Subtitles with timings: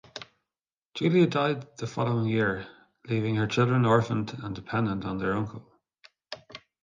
[0.95, 2.67] Julia died the following year,
[3.05, 5.71] leaving her children orphaned and dependent on their uncle.